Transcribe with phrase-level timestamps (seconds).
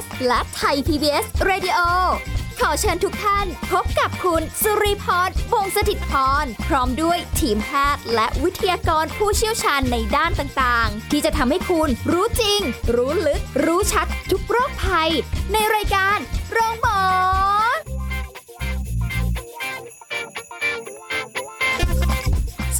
[0.00, 1.78] PBS และไทย PBS Radio
[2.60, 6.12] ขอเชิญทุกท่านพบกับคุณสุริพรวงศสถิตพ
[6.42, 12.60] ร พร้อมด้วยทีมแพทย์และวิทยากรผู้เชี่ยวชาญในด้านต่างๆ ที่จะทำให้คุณรู้จริง
[12.94, 15.10] รู้ลึก รู้ชัดทุกโรคภัย
[15.52, 16.18] ในรายการ
[16.52, 17.00] โรงพยาบา
[17.38, 17.39] ล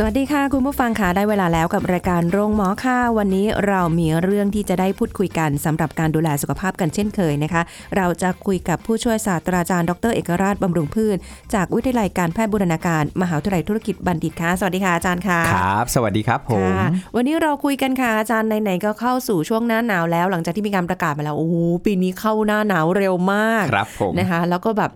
[0.03, 7.63] สวัสดีค่ะ คุณผู้ฟังค่ะได้เวลาแล้วกับรายการโรงหมอค่ะ วันนี้เรามีเรื่องที่จะได้พูดคุยกันสำหรับการดูแลสุขภาพกันเช่นเคยนะคะ
[7.97, 11.17] เราจะคุยกับผู้ช่วยศาสตราจารย์ดรเอกราชบำรุงพืช
[11.55, 21.55] จากวิทยาลัยการแพทย์บูรณาการ มหาวิทยาลัยธุรกิจบัณฑิตค่ะ สวัสดีค่ะอาจารย์ค่ะครับ สวัสดีครับผมค่ะวันนี้เราคุยกันค่ะอาจารย์ไหนๆก็เข้าสู่ช่วงหน้าหนาวแล้ว หลังจากที่มีการประกาศมาแล้วโอ้โห
[21.87, 24.93] ปีนี้เข้าหน้าหนาวเร็วมากครับผมนะคะแล้วก็แบบ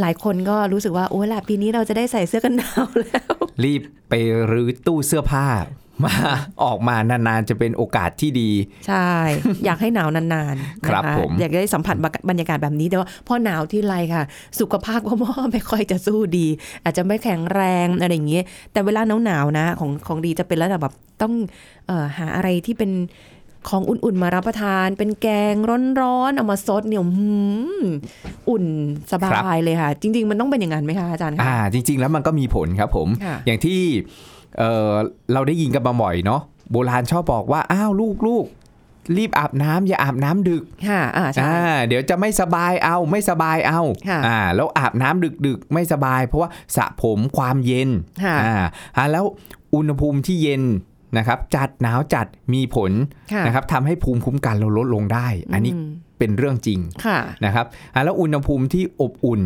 [0.00, 3.32] หลายคนก็รู้สึกว่าโอ้ล่ะปีนี้เราจะได้ใส่เสื้อกันหนาวแล้ว
[3.64, 4.14] รีบไป
[4.50, 5.46] รื้อตู้เสื้อผ้า
[6.04, 6.14] มา
[6.62, 8.50] ออกมานานๆ จะเป็นโอกาสที่ดี
[8.86, 9.08] ใช่
[9.64, 11.96] อยากให้หนาวนานๆครับนะคะผมอยากได้สัมผัส
[12.28, 14.24] บรรยากาศแบบนี้ แต่ว่าพอหนาวที่ไรค่ะ
[14.60, 15.12] สุขภาพก็
[15.52, 16.46] ไม่ค่อยจะสู้ดี
[16.84, 21.32] อาจจะไม่แข็งแรงอะไรอย่างเงี้ยแต่เวลาหนาวๆนะของของดีจะเป็นแล้วแบบต้อง
[21.86, 22.90] เออหาอะไรที่เป็น
[23.68, 25.54] ของอุ่นๆมารับประทาน เป็นแกง
[26.02, 27.32] ร้อนๆเอามาซดเนี่ยหื
[27.82, 27.84] ม
[28.48, 28.64] อุ่น
[29.12, 33.80] สบายเลยค่ะ จริง ๆ มันต้องเป็นอย่างนั้นไหมคะอาจารย์คะอ่า จริง ๆ แล้วมันก็มีผลครับผมค่ะอย่างที่
[34.58, 34.94] เอ่อ
[35.32, 36.40] เราได้ยินกันมาบ่อยเนาะ
[36.72, 38.46] โบราณชอบบอกว่าอ้าวลูกลูก
[39.18, 47.88] รีบอาบน้ำอย่าอาบน้ำดึก ค่ะอ่าใช่อ่าเดี๋ยวจะไม่สบายเอาไม่สบายเอาค่ะอ่าแล้วอาบน้ำดึกๆไม่สบาย เพราะว่าสระผมความเย็น
[48.24, 48.54] ค่ะอ่า
[48.96, 49.24] อ่าแล้ว
[49.74, 50.62] อุณหภูมิที่เย็น
[51.18, 52.92] นะครับจัดหนาวจัดมีผล
[53.32, 59.42] ค่ะนะครับทำให้ภูมิคุ้มกันเราลดลงได้ อันนี้มเป็นเรื่องจริงค่ะนะครับอ่าแล้วอุณหภูมิที่อบอุ่น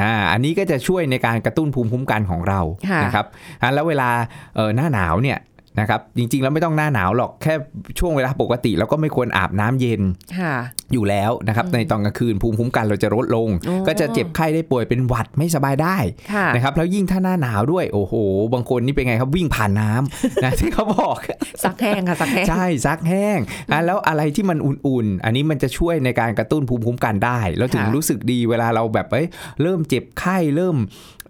[0.00, 3.26] อ่าอันนี้ก็จะช่วยในการกระตุ้นภูมิคุ้มกันของเราค่ะนะครับ
[3.62, 4.08] อ่าแล้วเวลา
[4.56, 5.38] เอ่อหน้าหนาวเนี่ย
[5.80, 7.54] นะครับจริงๆ แล้วไม่ต้องหน้าหนาวหรอกแค่
[7.98, 10.02] ช่วงเวลาปกติเราก็ไม่ควรอาบน้ำเย็น
[10.38, 10.54] ค่ะ
[10.92, 15.96] อยู่แล้วนะครับในตอนกลางคืนภูมิคุ้มกันเราจะลดลงอ๋อก็จะเจ็บไข้ได้ป่วยเป็นหวัดไม่สบายได้
[16.32, 18.14] ค่ะนะครับแล้วยิ่งถ้าหน้าหนาวด้วยโอ้โห
[18.54, 21.18] บางคนนี่เป็นไงครับวิ่งผ่านน้ำนะที่เขาบอก
[21.64, 23.38] ซักแห้งค่ะซักแห้งใช่ซักแห้ง
[23.72, 29.26] อะแล้วอะไรที่มันอุ่นๆ อันนี้มันจะช่วยในการกระตุ้นภูมิคุ้มกันได้แล้วถึงค่ะรู้สึกดีเวลาเราแบบเอ้ย
[29.62, 30.76] เริ่มเจ็บไข้เริ่ม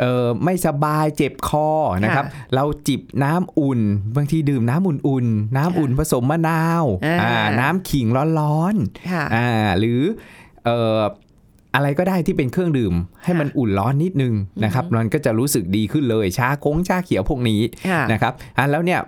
[0.01, 1.69] เออไม่สบายเจ็บคอ
[2.05, 3.81] นะครับเราจิบน้ำอุ่น
[4.17, 8.07] บางทีดื่มน้ำอุ่นๆน้ำอุ่นผสมมะนาวอ่าอ่าน้ำขิง
[8.39, 8.75] ร้อน
[9.11, 9.44] ค่ะๆอ่า
[9.79, 10.01] หรือ
[11.75, 19.01] อ่ออะไรก็ได้ที่เป็นเครื่องดื่ม ให้มันอุ่นร้อนนิดนึงนะครับมันก็จะรู้สึกดีขึ้นเลยชาโค้งชาเขียวพวกนี้ค่ะนะครับอะแล้วเนี่ย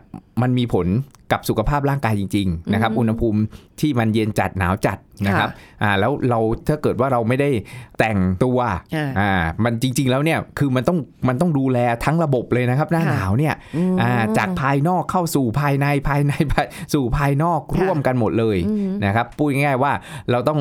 [0.42, 0.88] มันมีผล
[1.32, 3.40] กับสุขภาพร่างกายจริงๆนะครับอืมอุณหภูมิ
[3.80, 5.50] ที่มันเย็นจัดหนาวจัดนะครับ
[5.82, 7.50] อ่าแล้วเราถ้าเกิดว่าเราไม่ได้
[7.98, 8.58] แต่งตัว
[8.94, 9.30] อ่าอ่า
[9.64, 10.98] มันจริง ๆ แล้วเนี่ยคือมันต้อง
[11.28, 19.92] มันต้องดูแลทั้งระบบเลยนะครับ หน้าค่ะหนาวเนี่ยอืมอ่าจากภายนอกเข้าสู่ภายในภายในภายสู่ภายนอกค่ะร่วมกันหมดเลยอืมนะครับพูดง่ายๆว่า
[20.30, 20.60] เราต้อง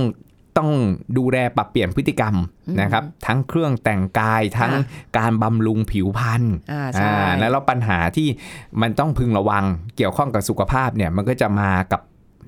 [0.57, 0.69] ต้อง
[1.17, 2.35] ดูแลปรับเปลี่ยนพฤติกรรม
[2.67, 4.81] อืมนะครับ ทั้งเครื่องแต่งกายทั้งค่ะ
[5.17, 8.27] การบำรุงผิวพรรณอ่าใช่อ่าแล้วปัญหาที่
[8.81, 9.63] มันต้องพึงระวัง
[9.97, 12.01] เกี่ยวข้องกับสุขภาพเนี่ยมันก็จะมากับ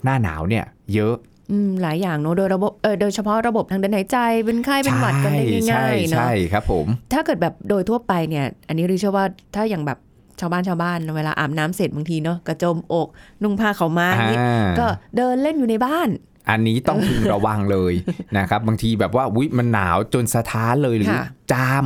[0.04, 0.64] หน้าหนาวเนี่ย
[0.94, 1.14] เยอะ
[1.52, 9.98] อืมหลายอย่างเนอะโดยระบบเออโดยเฉพาะระบบทางเดินหายใจเป็นไข้เป็นหวัดกันได้ใช่ง่ายๆเนาะใช่ครับผม ถ้าเกิดแบบโดยทั่วไปเนี่ย อันนี้ริเชื่อว่าถ้าอย่างแบบ
[10.40, 13.08] ชาวบ้านชาวบ้านเวลาอาบน้ำเสร็จบางทีเนาะกระโจมอก
[13.42, 14.86] นุ่งผ้าเขาวมาอย่างนี้อ่าก็
[15.16, 16.08] เดินเล่นอยู่ในบ้าน
[16.50, 17.94] อันนี้ต้องพึงระวังเลย
[18.38, 21.84] นะครับบางทีแบบว่าวิมันหนาวจนสะท้านเลยหรือค่ะจาม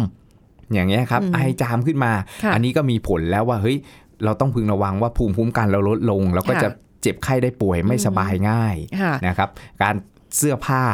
[0.72, 2.12] อย่างเงี้ยครับอืมไอจามขึ้นมา
[2.44, 3.76] ค่ะอันนี้ก็มีผลแล้วว่าเฮ้ย
[4.24, 6.68] เราต้องพึงระวังว่าภูมิคุ้มกันเราลดลงแล้วก็ค่ะจะ
[7.02, 9.48] เจ็บไข้ได้ป่วยไม่อืมสบายง่ายค่ะนะครับ
[9.82, 9.94] การ
[10.36, 10.84] เสื้อผ้า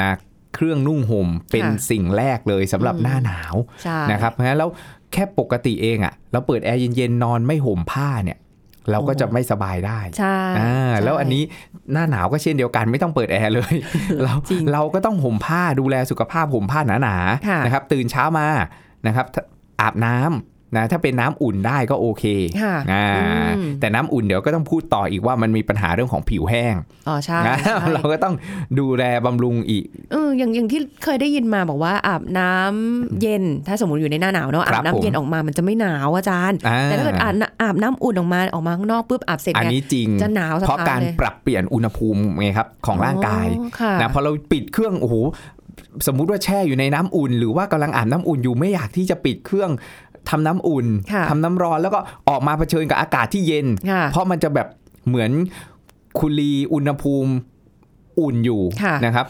[0.00, 0.10] นะ
[0.54, 4.70] เครื่องนุ่งห่มเป็นค่ะสิ่งแรกเลยสำหรับอืมหน้าหนาวใช่นะครับเพราะฉะนั้นแล้ว
[5.12, 8.38] แค่ปกติเองอะ่ะเราเปิดแอร์เย็นๆนอนไม่ห่มผ้าเนี่ย
[8.90, 11.42] เราก็จะไม่สบายได้ใช่อ่าใช่แล้วอันนี้
[11.92, 13.74] หน้าหนาวก็เช่นเดียวกันไม่ต้องเปิดแอร์เลย
[14.24, 17.16] เราจริงเราก็ต้องห่มผ้าดูแลสุขภาพห่มผ้าหนา
[17.48, 18.46] ค่ะๆนะครับตื่นเช้ามา
[19.06, 19.42] นะครับถ้า
[19.80, 22.24] อาบน้ำ นะถ้าเป็นน้ำอุ่นได้ก็โอเค
[22.62, 26.74] ค่ะอ่าอืมแต่น้ำอุ่นเดี๋ยวก็ต้องพูดต่ออีกว่ามันมีปัญหาเรื่องของผิวแห้ง
[27.08, 28.34] อ๋อใช่นะใช่เราก็ต้อง
[28.78, 45.16] ดูแลบำรุงอีกเอออย่างอย่างที่เคยได้ยินมาบอกว่าอาบน้ำเย็น ถ้าสมมติอยู่ในหน้าหนาวเนาะครัอาบบน้ำเย็นผมออกมามันจะไม่หนาวอาจารย์อ่าแต่ถ้าเกิดอาบน้ำอาบน้ำอุ่นออกมาออกมาข้างนอกปุ๊บอาบเสร็จอันเนี่ยนี้จริงจะหนาวสะเพราะท้านการเลยปรับเปลี่ยนอุณหภูมิไงครับของร่างกายอ๋อค่ะนะพอเราปิดเครื่องโอ้โห
[46.06, 49.70] สมมุติว่าแช่อยู่ในน้ำอุ่น หรือว่ากำลังอาบน้ำอุ่นอยู่ไม่อยากที่จะปิดเครื่อง
[50.30, 54.68] ทำน้ำอุ่นค่ะทำน้ำร้อนแล้วก็ออกมาเผชิญกับอากาศที่เย็นค่ะเพราะมันจะแบบ
[55.08, 55.30] เหมือน
[56.18, 57.32] คุลีอุณหภูมิ
[58.20, 59.26] อุ่นอยู่ค่ะนะครับ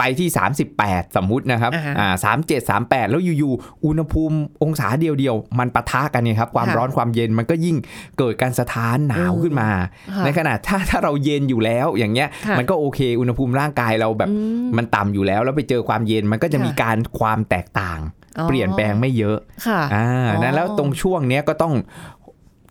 [0.00, 0.28] ไปที่
[0.72, 7.76] 38 สมมุตินะครับอ่าฮะอ่าสามเจ็ดสามแปดแล้วอยู่ๆ อุณหภูมิองศาเดียวๆ มันปะทะกันเนี่ยครับ ความค่ะร้อนความเย็นมันก็ยิ่ง
[8.18, 9.68] เกิดการสะท้านหนาวขึ้นมา
[10.14, 14.36] ค่ะในขณะถ้าถ้าเราเย็นอยู่แล้วอย่างเงี้ยค่ะมันก็โอเค อุณหภูมิร่างกายเราแบบอื
[14.66, 21.74] มมันต่ำอยู่แล้ว แล้วไปเจอความเย็นมันก็จะค่ะมีการความแตกต่างอ๋อ เปลี่ยนแปลงไม่เยอะค่ะอ่าอ๋อนั้นแล้วตรงช่วงเนี้ยก็ต้อง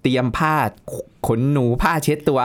[0.02, 0.56] เตรียมผ้า
[1.28, 2.40] ขนหนูผ้าเช็ดตัว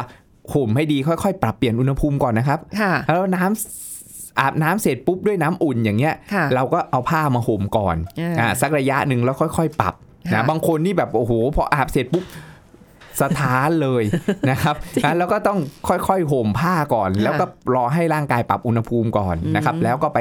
[0.54, 9.94] ห่มให้ดีค่อยๆ ปรับเปลี่ยนอุณหภูมิก่อนนะครับค่ะแล้วน้ำอาบน้ำเสร็จปุ๊บด้วยน้ำอุ่นอย่างเงี้ยค่ะเราก็เอาผ้ามาห่มก่อนอ่าอ่าสักระยะหนึ่งแล้วค่อย ๆ ปรับ
[10.26, 12.24] ค่ะนะบางคนนี่แบบโอ้โหพออาบเสร็จปุ๊บ
[13.22, 14.02] สถานเลย
[14.50, 15.58] นะครับนะแล้วก็ต้อง
[15.88, 17.44] ค่อยๆห่มผ้าก่อน แล้วก็
[17.74, 20.18] รอให้ร่างกายปรับอุณหภูมิก่อนนะครับ แล้วก็ไป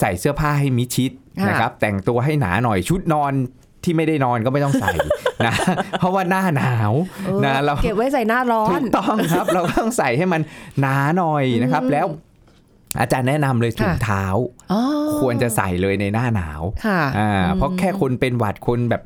[0.00, 3.32] ใส่เสื้อผ้าให้มิดชิดค่ะ นะครับ แต่งตัวให้หนาหน่อยชุดนอน
[3.84, 4.90] ที่ไม่ได้นอนก็ไม่ต้องใส่
[5.46, 5.54] นะ
[5.98, 6.92] เพราะว่าหน้าหนาว
[7.24, 10.40] เออนะเราเก็บไว้ใส่หน้าร้อถูนกต้องครับ เราก็ต้องใส่ให้มัน
[10.80, 12.06] หนาหน่อยนะครับอืมแล้ว
[13.00, 14.24] อาจารย์แนะนำเลยถุงค่ะเท้า
[14.72, 14.80] อ๋อ
[15.20, 19.02] ควรจะใส่เลยในหน้าหนาวค่ะอ่าอืมเพราะแค่คนเป็นหวัดคนแบบ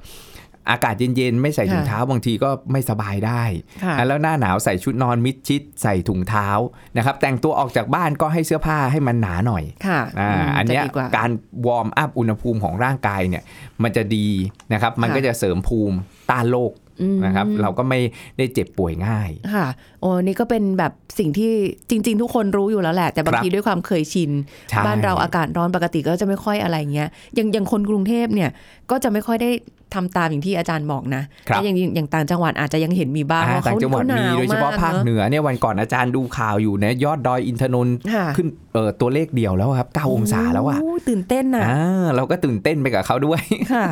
[0.71, 3.43] อากาศเย็นๆ ไม่ใส่ถุงค่ะเท้าบางทีก็ไม่สบายได้
[3.85, 6.49] ค่ะอะแล้วหน้าหนาวใส่ชุดนอนมิดชิดใส่ถุงเท้า
[6.97, 11.31] นะครับแต่งตัวออกจากบ้านก็ให้เสื้อผ้าให้มันหนาหน่อยค่ะอ่ามอันเนี้ยจะดีกว่าการ
[11.67, 13.43] วอร์มอัพอุณหภูมิของร่างกายเนี่ย
[13.83, 14.29] มันจะดี
[14.73, 15.97] นะครับมันค่ะก็จะเสริมภูมิ
[16.31, 16.73] ต้านโรค
[17.03, 18.01] อืมนะครับเราก็ไม่
[18.39, 19.67] ได้เจ็บป่วยง่ายค่ะ
[20.01, 21.53] โอ้นี่ก็เป็นแบบสิ่งที่
[21.91, 24.31] จริง ๆ ทุกคนรู้อยู่แล้วแหละ แต่บางครับทีด้วยความเคยชิน
[24.71, 28.51] ใช่บ้านเราอากาศร้อนปกติก็จะไม่ค่อยอะไรเงี้ยอย่างอย่างคนกรุงเทพเนี่ย
[28.91, 29.51] ก็จะไม่ค่อยได้
[29.95, 43.41] ทำตามอย่างที่อาจารย์บอกนะครับแต่อย่างอย่างต่างจังหวัดอาจจะยังเห็นมีบ้างอ่าว่าต่างเขาจังหวัดขนมีโดยเฉพาะมกภาคเหนนือเนี่ยวันก่อนอาจารย์ดูข่าวอยู่นะยอดดอยอินทนนท์ค่ะขึ้นเออตัวเลขเดียวแล้วครับ 9 องศาแล้วอะโตื่นเต้นน่ะอ่าเราก็ตื่นเต้นไปกับเขาด้วย
[43.73, 43.87] ค่ะ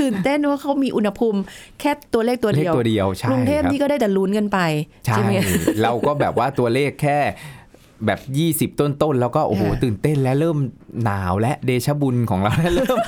[0.00, 1.38] ตื่นเต้นว่าเขามีอุณหภูมิ
[1.80, 4.58] แค่ตัวเลขตัวเลขเดียวตัวเดียวใช่กรุงเทพครับนี่ก็ได้แต่ลุ้นกันไป
[5.04, 5.30] ใช่ไหม
[5.82, 7.18] เราก็แบบว่าตัวเลขแค่
[8.06, 8.20] แบบ
[8.72, 10.56] 20 ต้นๆ แล้วก็โอ้โหค่ะตื่นเต้นและเริ่ม
[11.04, 12.98] หนาวและเดชะบุญของเราเริ่ม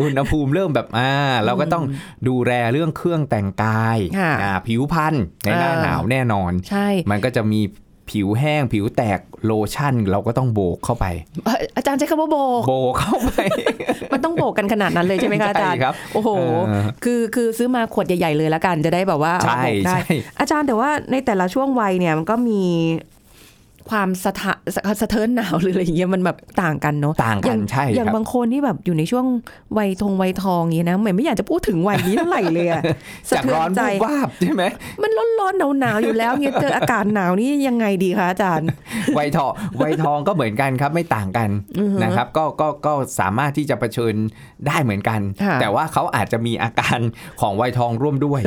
[0.00, 1.12] อุณหภูมิเริ่มแบบอ่า
[1.44, 1.84] เราก็ต้อง
[2.28, 5.14] ดูแลเรื่องเครื่องแต่งกายค่ะอ่าผิวพรรณ
[5.44, 7.60] ในหน้าเออหนาวแน่นอนใช่มันก็จะมี
[8.10, 11.06] ผิวแห้งผิวแตกโลชั่น เราก็ต้องโบกเข้าไป
[11.44, 13.30] เอ่ออาจารย์ใช้คำว่าโบกโบกเข้าไป
[14.12, 16.28] มันต้องโบกกันขนาดนั้นเลยใช่ไหมคะอาจารย์ใช่ครับโอ้โห
[16.66, 22.62] เออคือคือซื้อมาขวดใหญ่ๆเลยแล้วกันจะได้แบบว่าเอาใช่มาโบกได้ใช่อาจารย์แต่ว่าในแต่ละช่วงวัยเนี่ยมันก็มี
[23.90, 29.26] ความสะทะสะสะเทินหนาวหรืออะไรอย่างเงี้ยมันแบบต่างกันเนาะต่างอกัย่านงใช่อย่างครับบางคนที่แบบอยู่ในช่วง
[29.78, 32.82] วัยทงวัยทองอย่างนี้นะเหมือนไม่อยากจะพูดถึงวัยนี้เท่าไหร่เลยอะ
[33.30, 34.64] สะจากเทืร้ออนนใจวูบวาบใช่ไหม
[35.02, 38.68] มันร้อนๆหนาวๆอยู่แล้วเนี่ยเจออากาศหนาวนี่ยังไงดีคะอาจารย์
[39.18, 39.52] วัยทอง
[39.82, 41.48] วัยทองก็เหมือนกันครับไม่ต่างกัน
[41.78, 44.14] อือฮึนะครับ ก็ก็ก็สามารถที่จะเผชิญ
[44.66, 46.98] ได้เหมือนกันค่ะแต่ว่าเขาอาจจะมีอาการ
[47.40, 48.40] ของวัยทองร่วมด้วย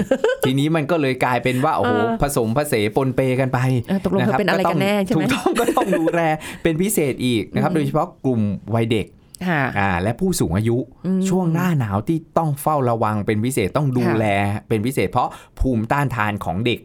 [0.45, 6.21] ทีนี้มันก็เลยกลายเป็นว่าโอ้โหเออผสมผสปนเปกันไปเออตกลงเธอเป็นอะไรกันแน่ใช่ไหมถูกต้องก็ต้องดูแล
[6.63, 8.41] เป็นพิเศษอีกนะครับ โดยเฉพาะกลุ่ม
[8.75, 9.07] วัยเด็ก
[9.47, 14.27] ค่ะอ่าและผู้สูงอายุอืมช่วงหน้าหนาวที่ต้องเฝ้าระวังเป็นพิเศษต้องดูค่ะแล
[14.67, 16.79] เป็นพิเศษ เพราะภูมิต้านทานของเด็ก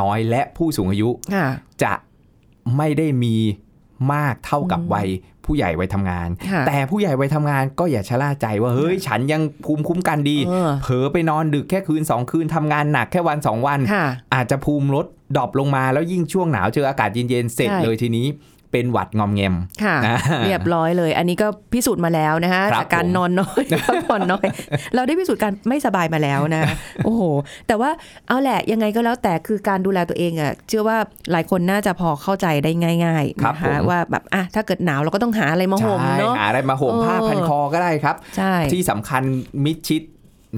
[0.00, 1.46] น้อยและผู้สูงอายุค่ะ
[1.82, 1.92] จะ
[2.76, 3.36] ไม่ได้มี
[4.12, 5.08] มากเท่ากับอืมวัย
[5.46, 15.06] ผู้ใหญ่วัยทำงานค่ะแต่ผู้ใหญ่วัยทำงานก็อย่าชะล่าใจว่าเฮ้ยฉันยังภูมิคุ้มกันดีเออเผลอไปนอนดึกแค่คืน 2 คืนทำงานหนักแค่วัน 2 วันค่ะอาจจะภูมิลด
[15.36, 18.26] drop ลงมาแล้วยิ่งช่วงหนาวเจออากาศเย็นๆเสร็จใช่เลยทีนี้
[18.72, 19.54] เป็นหวัดงอมแงม
[19.84, 24.46] ค่ะอ่าเรียบร้อยเลย อันนี้ก็พิสูจน์มาแล้วนะคะครับจากการผมนอนน้อยพักผ่อนน้อย
[24.94, 26.62] เราได้พิสูจน์การไม่สบายมาแล้วนะ
[27.04, 27.22] โอ้โห
[27.66, 27.90] แต่ว่า
[28.28, 30.98] เอาแหละยังไงก็แล้วแต่คือการดูแลตัวเองอะเชื่อว่า
[31.32, 32.70] หลายคนน่าจะพอเข้าใจได้
[33.04, 39.22] ง่ายๆครับนะผคะมว่าแบบอะถ้าเกิดหนาวเราก็ต้องหาอะไรมาห่มใช่เนาะหาอะไรมาห่มเออผ้าพันคอก็ได้ครับใช่ที่สำคัญ
[39.64, 40.02] มิดชิด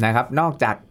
[0.04, 0.87] นะครับ นอกจากเอ่อ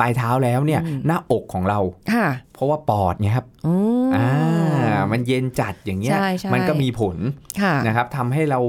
[0.00, 1.78] ปลายเท้าแล้วเนี่ยอืมหน้าอกของเรา
[2.12, 3.74] ค่ะเพราะว่าปอดเนี่ยครับอื
[4.06, 7.16] มอ่ามันเย็นจัดอย่างเงี้ยใช่ใช่มันก็มีผล
[7.62, 8.60] ค่ะนะครับทำให้เรา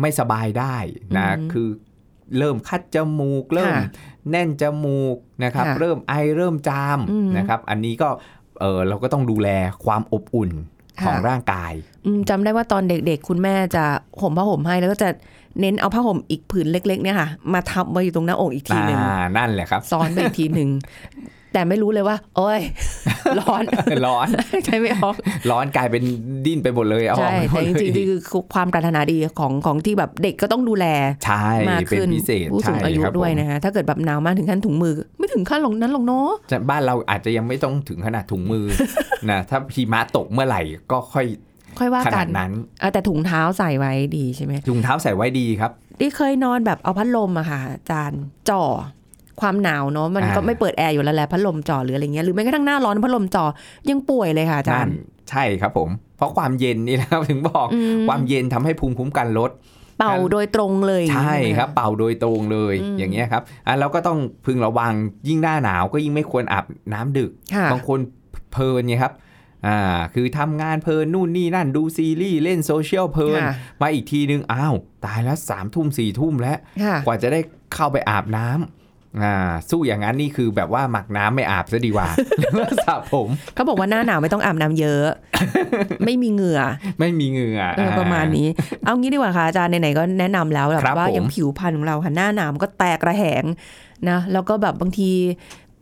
[0.00, 0.76] ไม่สบายได้
[1.16, 1.68] นะอืมคือ
[2.38, 3.90] เริ่มคัดจมูก เริ่มค่ะ
[4.30, 8.08] แน่นจมูกนะครับค่ะเริ่มไอเริ่มจามอืมนะครับ อันนี้ก็
[8.60, 9.48] เออเราก็ต้องดูแล
[9.84, 11.72] ความอบอุ่นค่ะ ของร่างกาย
[12.06, 13.84] อืมจำได้ว่าตอนเด็กๆ คุณแม่จะ
[14.20, 15.08] ห่มผ้าห่มให้แล้วก็จะ
[15.60, 20.68] เน้นเอาผ้าห่มอีกผืนเล็ก ๆ เนี่ยค่ะ มาทับไว้อยู่ตรงหน้าอกอีกทีหนึ่งอ่านั่นแหละครับซ้อนไปอีกทีหนึ่ง
[21.52, 22.60] แต่ไม่รู้เลยว่า โอ้ย
[23.40, 23.64] ร้อน
[24.06, 24.28] ร้อน
[24.64, 25.14] ใช่ไม่ออก
[25.50, 26.02] ร้อนกลายเป็น
[26.46, 30.86] ดิ้นไปหมดเลยเอาอใช่อกไปหมแต่ดจเลยริงๆคือความปรารถนาดีของของที่แบบเด็กก็ต้องดูแล
[31.24, 38.64] ใช่มากเป็นขึ้นพิเศษผู้สูงอายุใช่ครับด้วยผมนะฮะถ้าเกิดแบบหนาวมากถึงขั้นถุงมือ ไม่ถึงขั้นลงนั้นหรอกเนาะจะบ้านเราอาจจะยังไม่ต้องถึงขนาดถุงมือ
[39.30, 40.60] นะถ้าหิมะตกเมื่อไหร่
[40.92, 41.26] ก็ค่อย
[41.78, 42.52] ค่อยว่าขกันานดนั้น
[42.82, 48.62] อะแต่ถุงเท้าใส่ไว้ดีใช่ไหมถุงเท้าใส่ไว้ดีครับที่เคยนอนแบบเอาพัดลมอะค่ะอาจารย์จ่อ
[49.40, 53.44] ความหนาวเนาะมันก็อ่าไม่เปิดแอร์อยู่แล้วแหละพัดลมจ่อหรืออะไรเงี้ยหรือแม้กระทั่งหน้าร้อนพัดลมจ่อ
[53.90, 54.96] ยังป่วยเลยค่ะอาจานั่รนย์
[55.30, 59.50] ใช่ครับผม เพราะความเย็นนี่นะครับถึงบอกอืมความเย็นทำให้ภูมิคุ้มกันลด
[59.98, 64.92] เป่าโดยตรงเลย ใช่ไหมครับ เป่าโดยตรงเลยอืมอย่างเงี้ยครับอะเราก็ต้องพึงระวัง
[65.28, 67.98] ยิ่งหน้าหนาวก็ยิ่งไม่ควรอาบน้ำดึกค่ะบางคน
[68.52, 69.12] เพลินไงครับ
[69.66, 69.78] อ่า
[70.14, 77.40] คือทำงานเพลินนู่นนี่นั่นดูซีรีส์เล่นโซเชียลเพลินค่ะมาอีกทีนึงอ้าว ตายแล้วสามทุ่มสี่ทุ่มแล้วค่ะกว่าจะได้
[77.74, 78.77] เข้าไปอาบน้ำ
[79.22, 79.34] อ่า
[79.70, 82.08] สู้อย่างนั้นนี่คือแบบว่าหมักน้ำไม่อาบซะดีกว่า
[82.54, 85.06] แล้วสระผมเขาบอกว่าหน้าหนาวไม่ต้องอาบน้ำเยอะ
[86.04, 86.60] ไม่มีเหงื่อ
[87.00, 88.48] ไม่มีเหงื่อเออประมาณนี้
[88.84, 93.44] เอางี้ดีกว่าค่ะอาจารย์ไหนๆก็แนะนำแล้วแบบครับว่าผมอย่างผิวพรรณของเราค่ะหน้าหนาวมันก็แตกระแหง
[94.08, 95.10] นะแล้วก็แบบบางที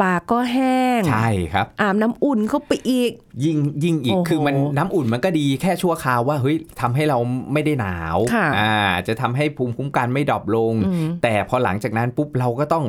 [0.05, 3.11] ปากก็แห้ง ใช่ครับ อาบน้ำอุ่นเข้าไปอีก
[3.45, 7.19] ยิ่งยิ่งอีกโอ้โหคือมันน้ำอุ่นมันก็ดีแค่ชั่วคราวว่าเฮ้ยทำให้เรา
[7.53, 8.75] ไม่ได้หนาวค่ะอ่า
[9.09, 12.85] จะทำให้ภูมิคุ้มกันไม่ drop ลงอืมแต่พอหลังจากนั้นปุ๊บเราก็ต้อง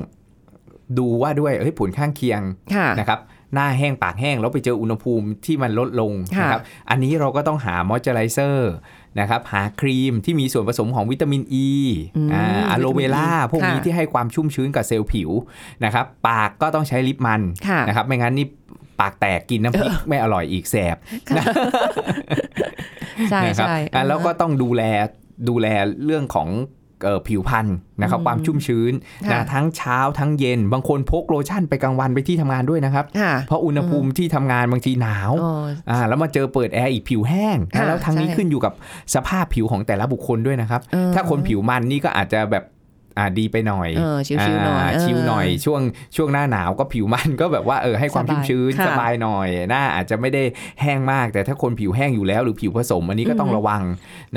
[0.98, 2.42] ดูว่าด้วยเฮ้ยผลข้างเคียง
[2.76, 3.20] ค่ะนะครับ
[3.54, 8.72] หน้าแห้งปากแห้งแล้วไปเจออุณหภูมิที่มันลดลงค่ะนะครับอันนี้เราก็ต้องหามอยเจอไรเซอร์
[9.20, 11.72] นะครับหาครีมที่มีส่วนผสมของวิตามินอ e, ี
[12.18, 15.32] อืมอ่าอะโลเวล่าวิตามิน E พวกนี้ค่ะที่ให้ความชุ่มชื้นกับเซลล์ผิว
[15.86, 18.48] นะครับปากก็ต้องใช้ลิปมันค่ะนะครับไม่งั้นนี่
[19.00, 20.98] ปากแตกกินน้ำพริกไม่อร่อยอีกแสบ
[23.30, 24.84] ใช่นะครับใช่อะแล้วก็ต้องดูแล
[25.50, 25.68] ดูแล
[26.06, 26.77] เรื่องของเอ่อ
[27.28, 27.68] ผิวพรรณ
[28.02, 28.94] นะครับอืมความชุ่มชื้น
[29.30, 38.74] ค่ะนะทั้งเช้าทั้งเย็น บางคนพกโลชั่นไปกลางวันไปที่ทำงานด้วยนะครับค่ะเพราะอุณหภูมิที่ทำงานบางทีหนาวอ๋ออ่าแล้วมาเจอเปิดแอร์อีกผิวแห้งค่ะนะแล้วทั้งนี้ใช่ขึ้นอยู่กับ
[39.16, 42.64] สภาพผิวของแต่ละบุคคลด้วยนะครับเออถ้าคนผิวมันนี่ก็อาจจะแบบ
[43.18, 45.82] อ่าดีไปหน่อยเออชิวๆหน่อยาเออชิวหน่อยช่วง
[46.16, 50.44] ช่วงหน้าหนาวก็ผิวมันก็แบบว่าเออให้ความสบายชุ่มชื้นค่ะสบายหน่อยหน้าอาจจะไม่ได้
[50.82, 53.84] แห้งมาก แต่ถ้าคนผิวแห้งอยู่แล้ว หรือผิวผสมอันนี้ก็ต้องอืมระวัง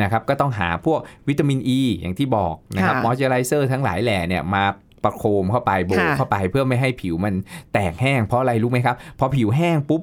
[0.01, 4.65] นะครับก็ต้องหาพวกวิตามินอ e, ีอย่างที่บอกนะครับค่ะมอยเจอไรเซอร์ทั้งหลายแหล่เนี่ยมา
[5.05, 7.35] ประโคมเข้าไปโบกค่ะเข้าไปเพื่อไม่ให้ผิวมัน
[7.73, 10.03] แตกแห้งเพราะอะไรรู้ไหมครับพอผิวแห้งปุ๊บ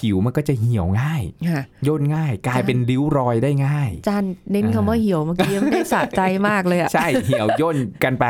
[0.00, 8.26] ผิวมันก็จะเหี่ยวง่ายค่ะย่นง่าย กลายเป็นริ้วรอยได้ง่ายอาจารย์เน้นคำว่าเหี่ยวเมื่อกี้ไม่ได้สะใจมากเลยอะใช่เหี่ยวย่นกันไป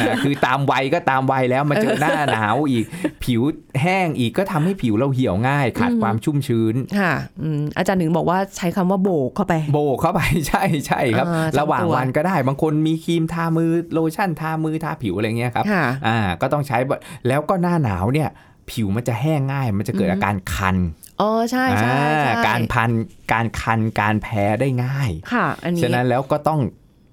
[0.00, 2.84] นะคือตามวัยก็ตามวัยแล้วมาเจอหน้าหนาวอีก
[3.24, 3.42] ผิว
[3.82, 18.30] แห้งอีกก็ทำให้ผิวเราเหี่ยวง่าย ขาดอืมความชุ่มชื้นค่ะอืมอาจารย์หนึ่งบอกว่าใช้คำว่าโบกเข้าไป โบกเข้าไปใช่ใช่ครับอ่าทั้งตัวระหว่างวันก็ได้บางคนมีครีมทามือโลชั่นทามือทาผิวอะไรเงี้ยครับค่ะอ่าก็ต้องใช้แบบแล้วก็หน้าหนาวเนี่ย
[18.70, 20.76] ผิวมันจะแห้งง่าย มันจะเกิดอืมอาการคัน
[21.20, 22.90] อ๋อใช่ใช่อ่าใช่การพัน
[23.32, 26.60] การคันการแพ้ได้ง่ายค่ะอันนี้ฉะนั้นแล้วก็ต้อง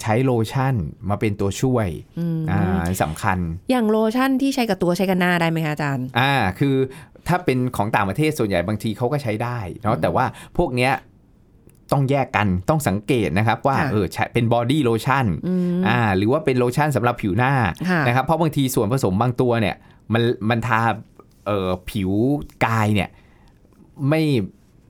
[0.02, 0.76] ใช้โลชั่น
[1.10, 1.88] มาเป็นตัวช่วย
[2.20, 3.38] อืมอ่าสำคัญ
[3.72, 6.76] อย่างโลชั่นที่ใช้กับตัวใช้กับหน้าได้ไหมคะอาจารย์อ่าคือ
[7.28, 10.26] ถ้าเป็นของต่างประเทศส่วนใหญ่บางทีเขาก็ใช้ได้เนาะแต่ว่า
[10.58, 10.94] พวกเนี้ย
[11.92, 17.54] ต้องแยกกันต้องสังเกตนะครับว่าค่ะเออใช้เป็น body lotion อืมอ่าหรือว่าเป็นโลชั่นสำหรับผิวหน้า
[17.90, 19.76] ค่ะนะครับเพราะบางทีส่วนผสมบางตัวเนี่ย
[20.14, 20.82] มันมันทา
[21.46, 22.12] เอ่อผิว
[22.66, 23.10] กายเนี่ย
[24.10, 24.22] ไม่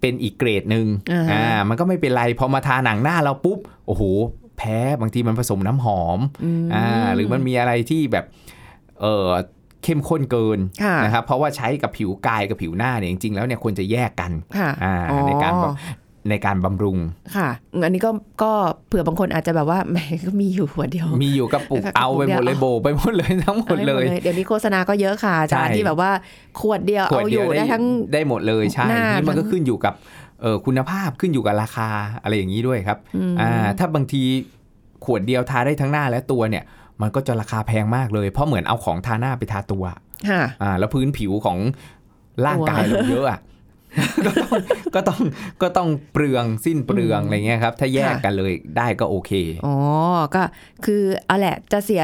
[0.01, 4.03] เป็นอีกเกรดหนึ่งอ่าฮะอ่า มันก็ไม่เป็นไรพอมาทาหนังหน้าเราปุ๊บ โอ้โห
[4.57, 6.19] แพ้บางทีมันผสมน้ำหอม
[6.65, 8.25] มอ่าหรือมันมีอะไรที่แบบ
[9.01, 9.27] เออ
[9.83, 15.65] เข้มข้นเกินค่ะนะครับเพราะว่าใช้กับผิวกายกับผิวหน้าเนี่ยจริงๆแล้วเนี่ยควรจะแยกกันค่ะอ่าอ๋อในการบ
[16.29, 16.97] ในการบำรุง
[17.35, 17.49] ค่ะ
[17.83, 18.11] อันนี้ก็
[18.43, 18.51] ก็
[18.87, 26.11] เผื่อบางคนอาจจะแบบว่าแหมก็มีอยู่หัวเดียว มีอยู่กระปุกกระปุกเอาไปหมดเดียวเลยโบไปหมดเลยทั้งหมดเลยอาให้เดี๋ยวนี้โฆษณาก็เยอะค่ะอาจารย์ใช่ที่แบบว่า
[26.59, 29.93] ขวดเดียวขวดเอาอเดียวยู่ได้ทั้งได้หมดเลยใช่หน้านี่มันก็ทั้งขึ้นอยู่กับ
[30.41, 31.87] เออคุณภาพขึ้นอยู่กับราคา
[32.23, 34.23] อะไรอย่างนี้ด้วยครับอืมอ่าถ้าบางที
[35.05, 36.63] ขวดเดียวทาได้ทั้งหน้าและตัวเนี่ย
[37.01, 39.83] มันก็จะราคาแพงมากเลย เพราะเหมือนเอาของทาหน้าไปทาตัว
[40.29, 41.57] ค่ะอ่าแล้วพื้นผิวของ
[42.45, 43.39] ร่างกายเราเยอะอะ
[44.25, 44.59] ก็ต้อง
[44.95, 45.19] ก็ต้อง
[45.61, 49.31] ก็ต้องเปลืองสิ้นเปลืองอืมอะไรเงี้ยครับ ถ้าแยกค่ะกันเลยได้ก็โอเค
[49.65, 49.75] อ๋อ
[50.35, 50.43] ก็
[50.85, 52.03] คือเอาแหละจะเสีย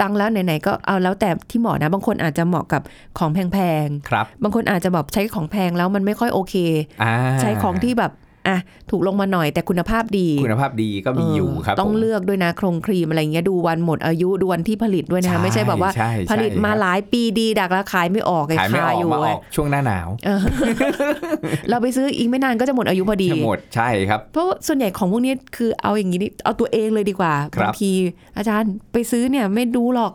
[0.00, 2.82] ตังค์แล้วไหนๆก็เอาแล้วแต่ที่เหมาะนะ บางคนอาจจะเหมาะกับ
[3.18, 6.54] ของแพงครับๆบางคนอาจจะแบบใช้ของแพงแล้วมันไม่ค่อยโอเค
[7.02, 8.12] อ่าใช้ของที่แบบ
[8.48, 8.58] อะ
[8.90, 20.40] ถูกลงมาหน่อยแต่คุณภาพดี คุณภาพดีก็มีอยู่ครับ ต้องผมเลือกด้วยนะโครงครีมอะไรเงี้ยดูวันหมดอายุดูวันที่ผลิตด้วยนะคะไม่ใช่แบบว่าใช่ผลิตมาใช่หลายปีดีดักราขายไม่ออกไงขายไม่อคาอกอยู่มาอไว้อกช่วงหน้าหนาวเออ
[21.70, 27.92] เราไปซื้ออีกไม่นานก็จะหมดอายุพอดีทั้งหมดใช่ครับ เพราะส่วนใหญ่ของพวกนี้คือเอาอย่างนี้ดิเอาตัวเองเลยดีกว่าครับบางที
[28.36, 30.12] อาจารย์ไปซื้อเนี่ยไม่ดูหรอก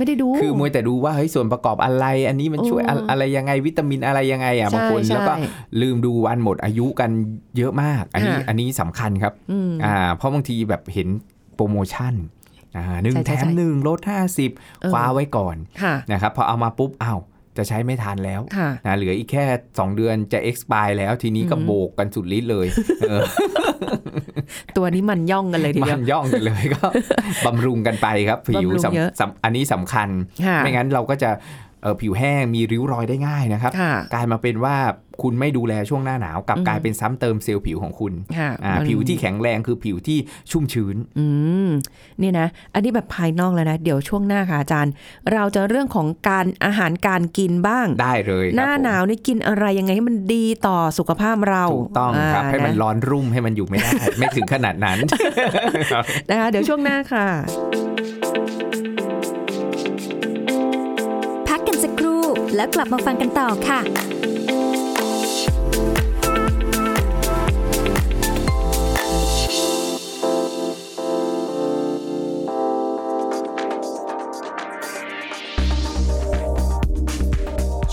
[0.00, 5.34] ไม่ได้ดู คือมวยแต่ดูว่าเฮ้ยส่วนประกอบอะไร อันนี้มันช่วยโอ้อะอะไรยังไงวิตามินอะไรยังไงอะบางใช่คนใช่แล้วก็
[5.80, 7.10] ลืมดูวันหมดอายุกัน
[7.56, 11.08] เยอะมาก อันนี้ค่ะอันนี้สำคัญครับอืมอ่าเพราะบางทีแบบเห็น
[11.54, 12.14] โปรโมชั่น
[12.76, 17.20] อ่าหนึ่งใช่แถใช่มใช่หนึ่งลดห้าสิบเออคว้าไว้ก่อนค่ะนะครับพอเอามาปุ๊บอ้าว
[17.60, 22.66] จะใช้ไม่ทันแล้วค่ะนะเหลืออีกแค่ 2 เดือนจะ expire แล้วทีนี้ก็อืมโบกกันสุดฤทธิ์เลย
[23.08, 23.22] เออ
[24.76, 26.86] ตัวนี้มันย่องกันเลยทีมัเดียวนย่องกันเลยก็
[27.46, 30.08] บำรุงกันไปครับ ผิวบำรุงเยอะสำสำอันนี้สำคัญ
[30.46, 31.69] ค่ะไม่งั้นเราก็จะเอ่อ
[32.00, 34.76] ผิวแห้งมีริ้วรอยได้ง่ายนะครับค่ะกลายมาเป็นว่า
[35.22, 40.18] คุณไม่ดูแลช่วงหน้าหนาวกลับอืมกลายเป็นซ้ำเติมเซลล์ผิวของคุณค่ะอ่ามันผิวที่แข็งแรงคือผิวที่
[40.50, 41.26] ชุ่มชื้นอื
[41.66, 41.68] ม
[42.22, 44.92] นี่นะ อันนี้แบบภายนอกแล้วนะ เดี๋ยวช่วงหน้าค่ะอาจารย์
[45.32, 54.98] เราจะเรื่องของการอาหารการกินบ้างได้เลยครับหน้าผมหนาวนี่กินอะไรยังไงให้มันดีต่อสุขภาพเราถูกต้องครับาให้มันนะร้อนรุ่มให้มันอยู่ไม่ได้ไม่ถึงขนาดนั้น
[56.30, 57.26] นะคะเดี๋ยวช่วงหน้าค่ะ
[62.56, 63.80] แล้วกลับมาฟังกันต่อค่ะ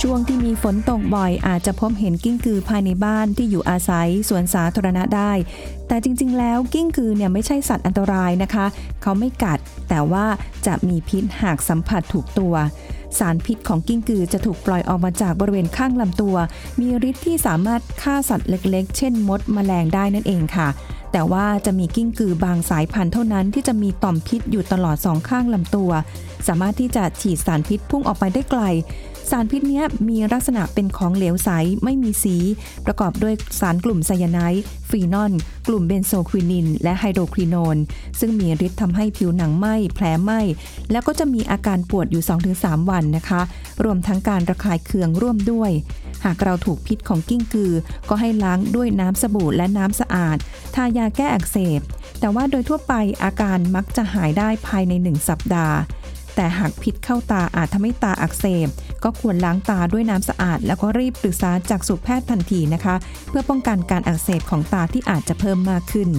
[0.01, 5.31] ช่วงที่มีฝนตกบ่อยอาจจะพบเห็นกิ้งกือภายในบ้านที่อยู่อาศัยสวนสาธารณะได้
[5.87, 8.65] แต่จริง ๆ แล้วกิ้งกือเนี่ยไม่ใช่สัตว์อันตรายนะคะ
[9.01, 9.59] เขาไม่กัด
[9.89, 10.25] แต่ว่า
[10.65, 12.55] จะมีพิษหากสัมผัสถูกตัว
[13.19, 16.35] สารพิษของกิ้งกือจะถูกปล่อยออกมาจากบริเวณข้างลำตัว
[16.79, 20.67] มีฤทธิ์ที่สามารถฆ่าสัตว์เล็กๆ เช่นมดแมลงได้นั่นเองค่ะ
[21.11, 25.91] แต่ว่าจะมีกิ้งกือบางสายพันธุ์เท่านั้นที่จะมีต่อมพิษอยู่ตลอดสองข้างลำตัว
[26.47, 28.63] สามารถที่จะฉีดสารพิษพุ่งออกไปได้ไกล
[29.31, 31.49] สารพิษนี้มีลักษณะเป็นของเหลวใส
[31.83, 32.35] ไม่มีสี
[32.85, 35.33] ประกอบด้วยสารกลุ่มไซยาไนด์ฟีนอล
[35.67, 37.77] กลุ่มเบนโซควินิน และไฮโดรควิโนน
[38.19, 40.39] ซึ่งมีฤทธิ์ทำให้ผิวหนังไหม้แผลไหม้
[40.91, 42.23] แล้วก็จะมีอาการปวดอยู่
[42.57, 43.41] 2-3 วันนะคะ
[43.83, 47.73] รวมทั้งการระคายเคืองร่วมด้วยากเราถูกพิษของกิ้งกือ
[48.09, 50.37] ก็ให้ล้างด้วยน้ำสบู่และน้ำสะอาด
[50.75, 51.81] ทายาแก้อักเสบ
[52.19, 52.93] แต่ว่าโดยทั่วไป
[53.23, 55.77] อาการมักจะหายได้ภายใน 1 สัปดาห์
[56.35, 58.67] แต่หากพิษเข้าตาอาจทำให้ตาอักเสบ
[59.03, 62.95] ก็ควรล้างตาด้วยน้ำสะอาด แล้วก็รีบปรึกษาจากสุแพทย์ทันทีนะคะ
[63.29, 66.09] เพื่อป้องกันการอักเสบของตาที่อาจจะเพิ่มมากขึ้น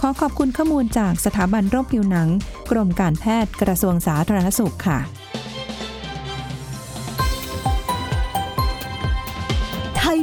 [0.00, 2.28] ขอขอบคุณข้อมูลจากสถาบันโรคผิวหนัง
[2.70, 4.98] กรมการแพทย์กระทรวงสาธารณสุขค่ะ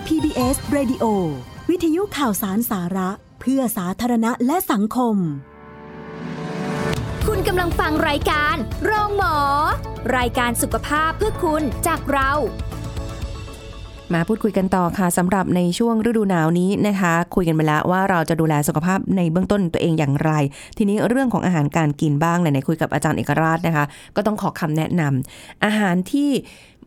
[0.07, 1.03] PBS Radio
[1.69, 3.09] วิทยุข่าวสารสาระ
[3.41, 5.15] เพื่อสาธารณะและสังคม
[7.27, 9.37] คุณกำลังฟังรายการโรงหมอ
[10.17, 12.31] รายการสุขภาพเพื่อคุณจากเรา
[14.13, 20.31] มาพูดคุยกันต่อค่ะสำหรับในช่วงฤดูหนาวนี้นะคะ คุยกันไปแล้วว่าเราจะดูแลสุขภาพในเบื้องต้นตัวเองอย่างไร
[20.77, 26.29] ทีนี้เรื่องของอาหารการกินบ้างไหนๆคุยกับอาจารย์เอกราชนะคะ ก็ต้องขอคำแนะนำอาหารที่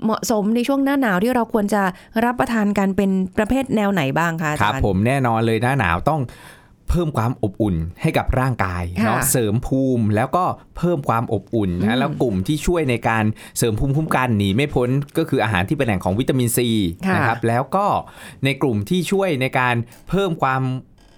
[0.04, 1.82] เหมาะสมในช่วงหน้าหนาวที่เราควรจะ
[2.24, 6.22] รับประทานกันเป็นประเภทแนวไหนบ้างคะอาครัจาบรย์ผมแน่นอนเลยหน้าหนาวต้อง
[6.92, 10.44] เพิ่มความอบอุ่นให้กับร่างกายค่ะเนาะเสริมภูมิแล้วก็
[10.76, 13.24] เพิ่มความอบอุ่นอืนะมแล้วกลุ่มที่ช่วยในการ
[13.58, 16.68] เสริมภูมิคุ้มกันหนีไม่พ้นก็คืออาหารที่เป็นแหล่งของวิตามินซี
[17.06, 17.86] ค่ะนะครับแล้วก็
[18.44, 19.74] ในกลุ่มที่ช่วยในการ
[20.08, 20.62] เพิ่มความ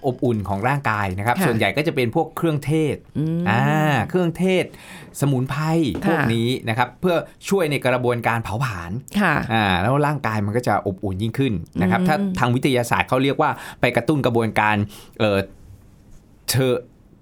[0.05, 3.63] อบอุ่นของร่างกายนะครับค่ะส่วนใหญ่ก็จะเป็นพวกเครื่องเทศอืมอ่า
[4.09, 4.65] เครื่องเทศ
[5.21, 5.63] สมุนไพร
[6.07, 7.15] พวกค่ะนี้นะครับ เพื่อ
[7.49, 13.49] ช่วยในกระบวนการเผาผลาญค่ะอ่าแล้วร่างกายมันก็จะอบอุ่นยิ่งขึ้นนะครับอืมถ้าทางวิทยาศาสตร์เขาเรียกว่า
[13.81, 14.75] ไปกระตุ้นกระบวนการ
[15.19, 15.37] เอ่อ
[16.49, 16.75] เทอ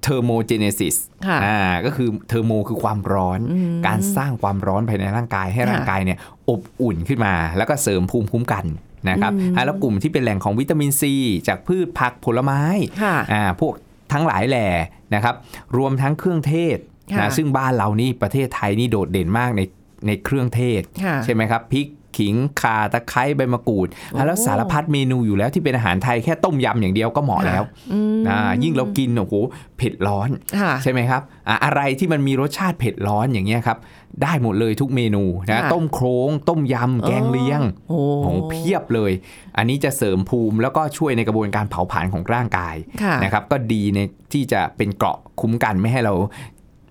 [0.03, 0.95] thermogenesis
[1.27, 6.17] ค่ะอ่าก็คือ thermo คือความร้อนอืมการสร้างความร้อนภายในร่างกายให้ค่ะร่างกายเนี่ย
[6.49, 8.65] อบอุ่นขึ้นมา แล้วก็เสริมภูมิคุ้มกัน
[9.09, 11.13] นะครับอืมอ่าแล้วกลุ่มที่เป็นแหล่งของวิตามินซี
[11.47, 12.61] จากพืชผักผลไม้
[13.03, 13.73] ค่ะอ่าพวก
[14.13, 14.67] ทั้งหลายแหล่
[15.15, 15.35] นะครับ
[15.77, 16.77] รวมทั้งเครื่องเทศ
[17.11, 19.61] ค่ะนะซึ่งบ้านเรานี่ประเทศไทยนี่โดดเด่นมากใน
[20.07, 21.87] ในเครื่องเทศค่ะใช่ไหมครับพริก
[22.19, 29.33] ขิงข่าตะไคร้ใบมะกรูดโอ้อะแล้วสารพัดเมนูอยู่แล้วที่เป็นอาหารไทยแค่ต้มยำอย่างเดียวก็เหมาะแล้วอืมอ่ายิ่งเรากินโอ้โห
[29.77, 33.77] เผ็ดร้อนค่ะใช่ไหมครับอะอะไรที่มันมีรสชาติเผ็ดร้อนอย่างเงี้ยครับ
[34.23, 39.11] ได้หมดเลยทุกเมนูนะค่ะต้มโครงต้มยำแกงเลียงโอ้โอ้โหเพียบเลย
[39.57, 43.99] อันนี้จะเสริมภูมิแล้วก็ช่วยในกระบวนการเผาผลาญของร่างกายค่ะนะครับก็ดีใน
[44.33, 46.13] ที่จะเป็นเกราะคุ้มกันไม่ให้เรา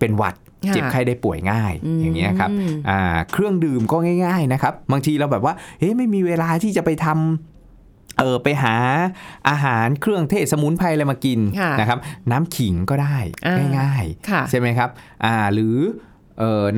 [0.00, 2.50] เป็นหวัดค่ะ เจ็บไข้ได้ป่วยง่ายอืมอย่างเงี้ยครับ
[2.88, 3.00] อ่า
[3.32, 8.74] เครื่องดื่มก็ง่าย ๆนะครับ บางทีเราแบบว่าเฮ้ยไม่มีเวลาที่จะไปทำเออไปหา
[9.48, 11.98] อาหารเครื่องเทศสมุนไพรอะไรมากินค่ะนะครับ
[12.30, 13.16] น้ำขิงก็ได้
[13.46, 14.90] อ่าง่ายค่ะๆใช่ไหมครับ
[15.24, 16.07] อ่าหรือเอ่อ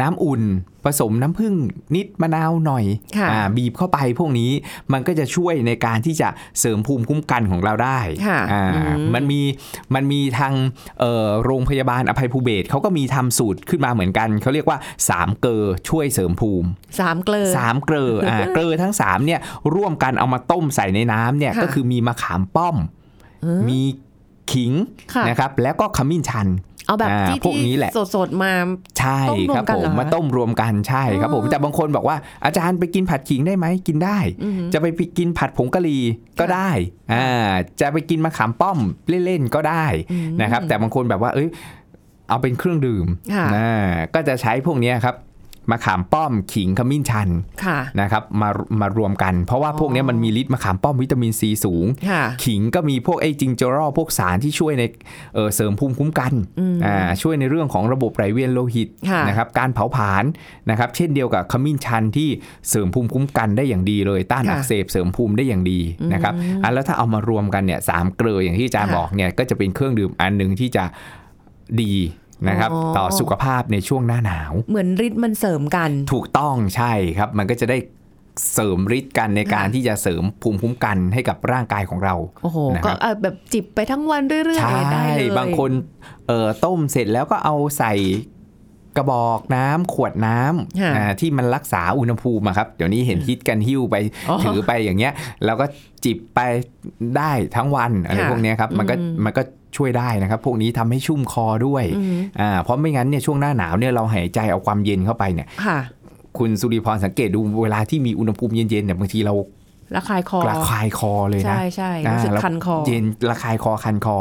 [0.00, 0.42] น้ำอุ่น
[0.84, 1.54] ผสมน้ำผึ้ง
[1.94, 2.84] นิดมะนาวหน่อย
[3.18, 4.50] ค่ะอ่าบีบเข้าไปพวกนี้
[4.92, 6.28] มันก็จะช่วยในการที่จะ
[6.60, 9.40] เสริมภูมิคุ้มกันของเราได้ค่ะอ่าอืมมันมี
[9.94, 10.52] มันมีทาง
[11.00, 14.78] เอ่อโรงพยาบาลอภัยภูเบศรเขาก็มีทำสูตรขึ้นมาเหมือนกัน เขาเรียกว่า
[15.10, 16.68] 3 เกลอช่วยเสริมภูมิ
[17.00, 19.40] สามเกลือ3เกลออ่าเกลอทั้ง3เนี่ย
[19.74, 22.76] ร่วมกันเอามาต้มใส่ในน้ำเนี่ยค่ะก็คือมีมะขามป้อม
[23.42, 23.80] เออมี
[24.52, 24.72] ขิง
[25.14, 26.48] ค่ะนะครับแล้วก็ขมิ้นชัน
[26.90, 28.52] เอาแบบอ่าที่พวกนี้แหละสดๆมา
[28.98, 34.86] ใช่ต้มรวมครับกันผเหรมอคะมาต้มรวมกันใช่ครับผมอ๋อแต่บางคนบอกว่าอาจารย์ไปกินผัดขิงได้ไหมกินได้อือหือจะไป
[35.18, 36.02] กินผัดผงกะหรี่
[36.40, 36.70] ก็ได้
[37.12, 37.50] อ่า
[37.80, 41.48] จะไปกินมะขามป้อมเล่นๆก็ได้อืมนะครับ แต่บางคนแบบว่าเอ้ย
[42.28, 43.68] เอาเป็นเครื่องดื่มค่ะนะ
[44.14, 45.14] ก็จะใช้พวกเนี้ยครับ
[45.70, 47.28] มะขามป้อมขิงขมิ้นชัน
[47.64, 48.48] ค่ะนะครับมา
[48.80, 54.82] มารวมกัน เพราะว่าอ๋อพวกเนี้ยมันมีฤทธิ์มะขามป้อมวิตามินซีสูงค่ะขิงก็มีพวกไอ้จิงเจอรอลพวกสารที่ช่วยใน
[55.34, 56.32] เอ่อเสริมภูมิคุ้มกัน
[56.84, 60.24] อ่าช่วยในเรื่องของระบบไหลเวียนโลหิตค่ะนะครับการเผาผลาญ
[60.70, 62.28] นะครับเช่นเดียวกับขมิ้นชันที่
[62.70, 65.80] เสริมภูมิคุ้มกันได้อย่างดีเลยต้านค่ะอักเสบเสริมภูมิได้อย่างดี
[66.12, 70.84] นะครับอะแล้วถ้าเอามารวมกันเนี่ยสามเกลืออย่างที่อาจารย์ค่ะบอกเนี่ยก็จะเป็นเครื่องดื่มอันหนึ่งที่จะ
[71.82, 71.92] ดี
[72.48, 77.78] นะครับอ๋อต่อสุขภาพในช่วงหน้าหนาว เหมือนฤทธิ์มันเสริมกัน ถูกต้องใช่ครับ มันก็จะได้
[78.54, 85.70] เสริมฤทธิ์กันในการค่ะที่จะเสริมภูมิคุ้มกันให้กับร่างกายของเรา โอ้โหนะคก็รับเอ่อแบบจิบไปทั้งวันเรื่อยใช่ๆได้เลยบางคน
[86.26, 87.94] เอ่อต้มเสร็จแล้วก็เอาใส่
[88.96, 90.38] กระบอกน้ำขวดน้
[90.80, 93.96] ค่ะำอ่าที่มันรักษาอุณหภูมิอะครับ เดี๋ยวนี้เห็นฮิตกันหิ้วไป
[94.28, 95.12] อ๋อถือไปอย่างเงี้ย
[95.44, 95.66] แล้วก็
[96.04, 96.40] จิบไป
[97.16, 99.42] ได้ทั้งวันอะไรค่ะพวกเนี้ยครับ มันก็อืมมันก็
[99.76, 105.78] ช่วยได้นะครับพวกนี้ทำให้ชุ่มคอด้วยอืมอ่าเพราะไม่งั้นเนี่ยช่วงหน้าหนาวเนี่ยเราหายใจเอาความเย็นเข้าไปเนี่ยค่ะ
[106.38, 109.34] คุณสุริพรสังเกตดูเวลาที่มีอุณหภูมิเย็นๆเนี่ยบางทีเรา
[109.96, 114.16] ระคายคอระคายคอเลยนะใช่ใช่รู้สึกอ่าแล้วคันคอเย็นระคายคอคันคอ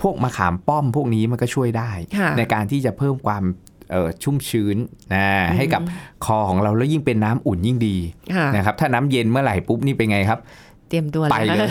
[0.00, 3.44] พวกมะขามป้อมพวกนี้มันก็ช่วยได้ค่ะในการที่จะเพิ่มความ
[3.90, 4.76] เอ่อชุ่มชื้น
[5.14, 5.82] นะให้กับ
[6.26, 7.96] คอของเราแล้วยิ่งเป็นน้ำอุ่นยิ่งดี
[8.34, 10.38] ค่ะนะครับถ้าน้ำเย็นเมื่อไหร่ปุ๊บนี่เป็นไงครับ
[10.90, 11.68] เตรียมตัวไปเลย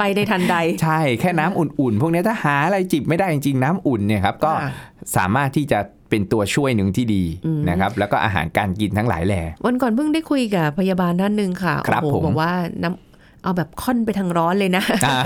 [0.00, 4.70] ไปในทันใด ใช่แค่น้ำอุ่นๆ พวกนี้ถ้าหาอะไรจิบไม่ได้จริงๆน้ำอุ่นเนี่ยครับก็ค่ะ
[5.16, 5.78] สามารถที่จะ
[6.10, 12.52] เป็นตัวช่วยหนึ่งที่ดีอืมนะครับแล้วก็อาหารการกินทั้งหลายแหล่วันก่อนเพิ่งได้คุยกับพยาบาลท่านหนึ่งค่ะครับโอ้โหผมบอกว่า
[12.82, 15.18] น้ำเอาแบบค่อนไปทางร้อนเลยนะอ่า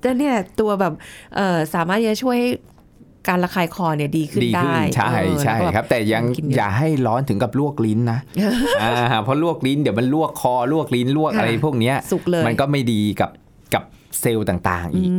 [0.00, 0.92] แต่เนี่ยตัวแบบ
[1.36, 2.50] เอ่อสามารถจะช่วยให้
[3.28, 8.18] การระคายคอเนี่ยดีขึ้นดีได้ขึ้นใช่เออใช่ล้วก็ครับ แต่ยังกินเยอะอย่าให้ร้อนถึงกับลวกลิ้นนะ
[8.82, 13.30] อ่าเพราะลวกลิ้นเดี๋ยวมันลวกคอลวกลิ้นลวกค่ะอะไรพวกเนี้ยสุกเลยมันก็ไม่ดีกับ
[13.74, 13.82] กับ
[14.20, 15.14] เซลล์ต่าง ๆ อีกอื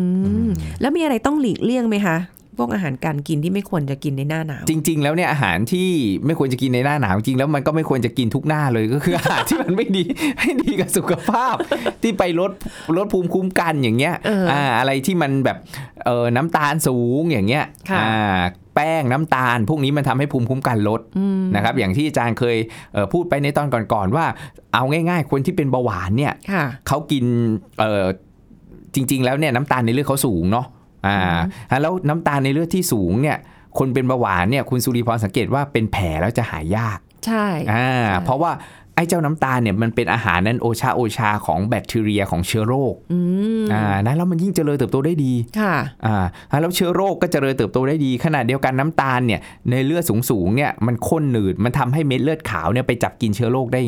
[0.47, 0.49] ม
[0.81, 2.17] แล้วมีอะไรต้องหลีกเลี่ยงไหมคะ
[2.59, 5.89] พวกอาหารการกินที่ไม่ควรจะกินในหน้าหนาว จริง ๆ แล้วเนี่ยอาหารที่
[6.25, 10.03] ไม่ควรจะกินในหน้าหนาวจริงแล้วมันก็ไม่ควรจะกินทุกหน้าเลยก็คืออาหารที่มันไม่ดี
[10.39, 11.55] ให้ดีกับสุขภาพ
[12.03, 12.51] ที่ไปลด
[12.97, 15.57] ลดภูมิคุ้มกันอย่างเงี้ยเอออ่าอะไรที่มันแบบ
[16.05, 18.39] เออน้ำตาลสูงอย่างเงี้ยค่ะอ่า
[18.75, 22.57] แป้งน้ำตาล พวกนี้มันทำให้ภูมิคุ้มกันลดอืมนะครับอย่างที่อาจารย์เคย
[22.93, 24.25] เอ่อพูดไปในตอนก่อนๆว่า
[24.73, 27.25] เอาง่าย ๆ คนที่เป็นเบาหวานเนี่ยค่ะเขากิน
[27.79, 28.05] เอ่อ
[28.95, 30.65] จริง ๆ แล้วเนี่ยน้ำตาลในเลือดเขาสูงเนาะ
[31.07, 33.38] อ่าแล้วน้ำตาลในเลือดที่สูงเนี่ย
[33.77, 38.51] คนเป็นเบาหวานเนี่ยคุณสุริพรสังเกตว่าเป็นแผลแล้วจะหายยาก ใช่อ่าใช่เพราะว่า
[38.95, 43.19] ไอ้เจ้าน้ำตาลเนี่ยมันเป็นอาหารนั้นโอชาโอชาของแบคทีเรียของเชื้อโรคอื
[43.63, 46.25] มอ่านะแล้วมันยิ่งเจริญเติบโตได้ดีค่ะอ่า
[46.62, 53.81] แล้วเชื้อโรคก็เจริญเติบโตได้ดีขนาดเดียวกันน้ำตาลเนี่ยในเลือดสูงๆเนี่ยมันข้นหนืดมันทำให้เม็ดเลือดขาวเนี่ยไปจับกินเชื้อโรคได้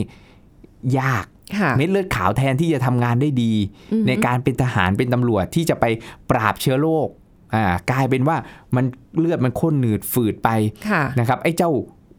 [1.00, 1.26] ยาก
[1.58, 3.54] ค่ะเม็ดเลือดขาวแทนที่จะทำงานได้ดี
[3.91, 5.86] อือฮึในการเป็นทหารเป็นตำรวจที่จะไป
[6.30, 7.08] ปราบเชื้อโรค
[7.56, 8.38] อ่ากลายเป็นว่า
[8.76, 8.86] มัน
[9.20, 10.50] เลือดมันข้นหนืดฝืดไป
[10.89, 11.72] ค่ะนะครับไอ้เจ้า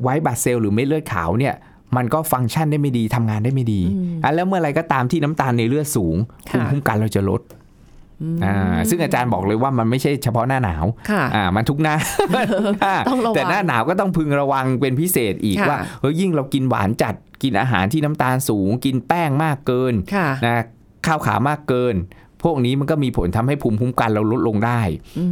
[0.03, 1.55] ไวท์บาดเซลล์หรือเม็ดเลือดขาวเนี่ย
[1.97, 3.81] มันก็ฟังก์ชันได้ไม่ดีทำงานได้ไม่ดี
[4.25, 6.17] อะแล้วเมื่อไหรก็ตามที่น้ำตาลในเลือดสูง
[6.49, 7.41] ภูค่ะมิคุ้มกันเราจะลด
[8.45, 11.95] อ่าซึ่งอาจารย์บอกเลยว่ามันไม่ใช่เฉพาะหน้าหนาวค่ะอ่ามันทุกหน้า
[12.35, 20.65] มันทุกหน้าต้องระวังแต่หน้าหนาวก็ต้องพึงระวังเป็นพิเศษอีกค่ะว่าเฮ้ยยิ่งเรากินหวานจัดกินอาหารที่น้ำตาลสูง กินแป้งมากเกินค่ะนะ
[21.07, 21.95] ข้าวขาวมากเกิน
[22.45, 24.81] พวกนี้มันก็มีผลทำให้ภูมิคุ้มกันเราลดลงได้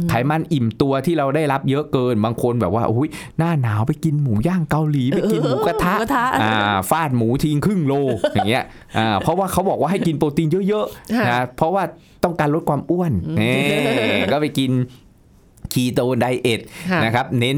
[0.09, 7.93] ไขมันอิ่มตัวที่เราได้รับเยอะเกิน บางคนแบบว่าอุ้ยหน้าหนาวไปกินหมูย่างเกาหลีไปกินหมูกระทะหมูกระทะอ่าฟาดหมูทิ้งครึ่งโล
[8.33, 8.63] อย่างเงี้ย
[8.97, 11.83] อ่าเพราะว่าเขาบอกว่าให้กินโปรตีนเยอะๆค่ะนะเพราะว่า
[12.23, 13.53] ต้องการลดความอ้วนเน่
[14.31, 14.71] ก็ไปกิน
[15.73, 16.59] คีโตไดเอท
[16.91, 17.57] ค่ะนะครับเน้น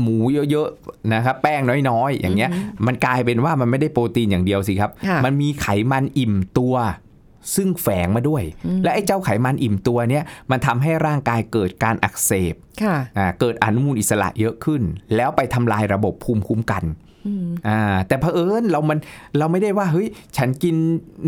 [0.00, 0.16] หมู
[0.50, 2.50] เยอะๆนะครับแป้งน้อยๆ อย่างเงี้ย
[2.86, 6.74] มันกลายเป็นว่ามันไม่ได้โปรตีนอย่างเดียวสิครับค่ะมันมีไขมันอิ่มตัว
[7.56, 8.42] ซึ่งแฝงมาด้วย
[8.84, 14.82] และไอ้เจ้าไขมันอิ่มตัวเนี้ยมันทำให้ร่างกายเกิดการอักเสบค่ะอ่าเกิดอนุมูลอิสระเยอะขึ้น
[15.16, 16.84] แล้วไปทำลายระบบภูมิคุ้มกัน
[17.68, 18.98] อ่า แต่เผอิญเรามัน
[19.38, 20.76] เราไม่ได้ว่าเฮ้ย ฉันกิน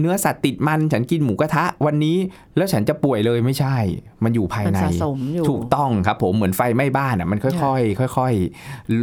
[0.01, 2.17] เนื้อสัตว์ติดมัน ฉันกินหมูกระทะวันนี้
[2.57, 3.77] แล้วฉันจะป่วยเลยไม่ใช่
[4.25, 8.33] มันอยู่ภายมันในสะสมอยู่ถูกต้องครับผมเหมือนไฟไหม้บ้านอะมันค่อยๆค่อย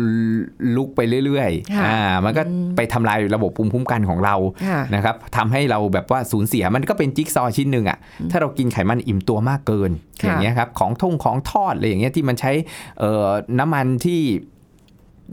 [0.01, 2.41] ๆลุกไปเรื่อยค่ะๆอ่า มันก็
[2.75, 7.97] ไปทำลายระบบภูมิคุ้มกันของเราค่ะนะครับทำให้เราแบบว่าสูญเสียมันก็เป็นจิ๊กซอว์ชิ้นหนึ่งอะ่ะ
[8.31, 12.51] ถ้าเรากินไขมันอิ่มตัวมากเกินค่ะอย่างเงี้ยครับของท่งของทอดอะไรอย่างเงี้ยที่มันใช้
[12.99, 13.27] เอ่อ
[13.59, 14.21] น้ำมันที่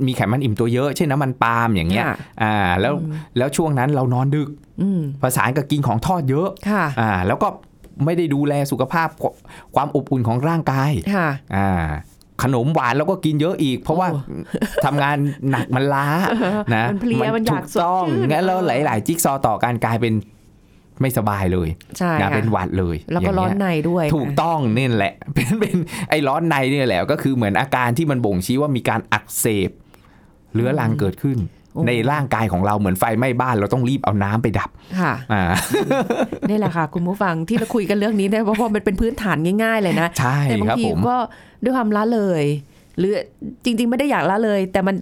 [0.06, 2.94] มีไขมันอิ่มตัวเยอะเช่นน้ำมันปาล์มอย่างเงี้ยค่ะอ่าแล้ว
[3.38, 4.48] แล้วช่วงนั้นเรานอนดึก
[4.82, 7.48] อืมประสานกับกินของทอดเยอะค่ะอ่าแล้วก็
[8.04, 9.08] ไม่ได้ดูแลสุขภาพ
[9.74, 11.86] ความอบอุ่นของร่างกายค่ะอ่า
[12.42, 14.20] ขนมหวานแล้วก็กินเยอะอีก เพราะว่าโอ้
[14.84, 15.16] ทำงาน
[15.50, 16.06] หนักมันล้า
[16.74, 20.14] นะมันเพลียมันอยากถูกต้องสดชื่นงั้นแล้วเออหลาย ๆ จิ๊กซอว์ต่อการกลายเป็น
[21.00, 25.76] ไม่สบายเลยใช่นะค่ะเป็นหวัดเลย แล้วก็ร้อนย่างในเงี้ยด้วย ถูกต้องนี่แหละ เป็นเป็น
[26.10, 29.70] ไอ้ร้อนในเนี่ยแหละก็คือเหมือนอาการที่มันบ่งชี้ว่ามีการอักเสบ
[30.54, 31.38] เรื้อรังเกิดขึ้น
[31.74, 35.42] โอ้ในร่างกายของเราเหมือนไฟไหม้บ้าน เราต้องรีบเอาน้ำไปดับ ค่ะอ่า
[36.48, 41.16] นี่แหละค่ะ คุณผู้ฟังที่เราคุยกันเรื่องนี้เนี่ยเพราะว่ามันเป็นพื้นฐานง่ายๆเลยนะใช่แต่บางครับทีผมก็
[41.64, 42.44] ด้วยความละเลย
[42.98, 43.12] หรือ
[43.64, 44.96] จริง ๆ ไม่ได้อยากละเลย แต่มัน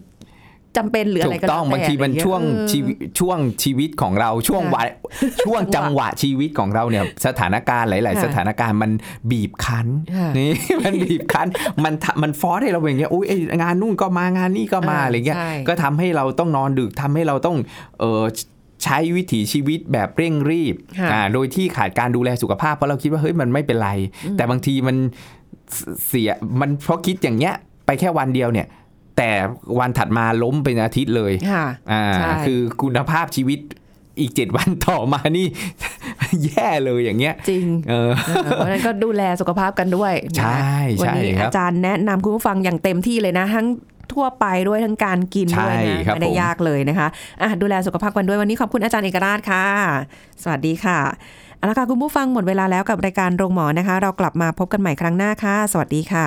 [0.77, 4.89] จำเป็นหรืออะไรถูกก็ต้องแล้วบางทีมันอะไรเงี้ยช่วงเออชีวิตช่วงชีวิตของเราช่วงค่ะวัย
[5.45, 8.91] ช่วงจังหวะชีวิตของเราเนี่ยสถานการณ์หลายๆค่ะสถานการณ์มัน
[9.31, 9.87] บีบคั้น
[10.17, 11.49] ค่ะนี่มันบีบคั้น
[11.85, 17.57] มันทำมันฟอสให้เราอย่างเงี้ยอุ้ยไอ้งานนู่นก็มางานนี่ก็มาอ่าอะไรเงี้ยใช่ก็ทำให้เราต้องนอนดึกทำให้เราต้อง
[18.01, 18.23] เออ
[18.85, 23.91] ใช้วิถีชีวิตแบบเร่งรีบค่ะอ่าโดยที่ขาดการดูแลสุขภาพเพราะเราคิดว่าเฮ้ยมันไม่เป็นไร
[24.37, 24.97] แต่บางทีมัน
[26.07, 27.55] เสียมันเพราะคิดอย่างเงี้ย
[27.87, 28.67] ไปแค่วันเดียวเนี่ย
[29.17, 29.31] แต่
[29.79, 33.61] วันถัดมาล้มเป็นอาทิตย์เลยค่ะอ่าใช่คือคุณภาพชีวิต
[34.21, 35.47] อีกเจ็ดวันต่อมานี่
[36.45, 43.67] แย่เลยอย่างเงี้ย จริง เออเออเพราะฉะนั้นก็ดูแลสุขภาพกันด้วยนะใช่วันใช่นี้ครับอาจารย์แนะนำคุณผู้ฟังอย่างเต็มที่เลยนะ ทั้ง
[44.13, 47.09] ทั่วไปด้วยทั้งการกินด้วยใช่นะครับไม่ได้ผมยากเลยนะคะ
[47.43, 49.65] อะดูแลสุขภาพกันด้วยวันนี้ขอบคุณอาจารย์เอกราชค่ะ
[50.43, 50.99] สวัสดีค่ะ
[51.57, 56.27] เอาละค่ะคุณผู้ฟังหมดเวลาแล้วกับรายการโรงหมอนะคะ เรากลับมาพบกันใหม่ครั้งหน้าค่ะ สวัสดีค่ะ